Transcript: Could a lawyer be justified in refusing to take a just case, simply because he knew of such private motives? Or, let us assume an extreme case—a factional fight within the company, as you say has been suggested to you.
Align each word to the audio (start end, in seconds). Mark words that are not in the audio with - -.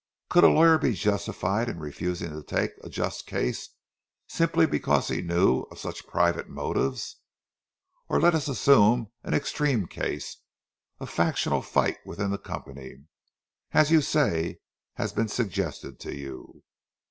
Could 0.29 0.43
a 0.43 0.47
lawyer 0.47 0.79
be 0.79 0.93
justified 0.95 1.69
in 1.69 1.77
refusing 1.77 2.31
to 2.31 2.41
take 2.41 2.71
a 2.83 2.89
just 2.89 3.27
case, 3.27 3.69
simply 4.27 4.65
because 4.65 5.09
he 5.09 5.21
knew 5.21 5.61
of 5.69 5.77
such 5.77 6.07
private 6.07 6.49
motives? 6.49 7.17
Or, 8.09 8.19
let 8.19 8.33
us 8.33 8.47
assume 8.47 9.11
an 9.21 9.35
extreme 9.35 9.85
case—a 9.85 11.05
factional 11.05 11.61
fight 11.61 11.99
within 12.03 12.31
the 12.31 12.39
company, 12.39 13.05
as 13.73 13.91
you 13.91 14.01
say 14.01 14.61
has 14.95 15.13
been 15.13 15.27
suggested 15.27 15.99
to 15.99 16.15
you. 16.15 16.63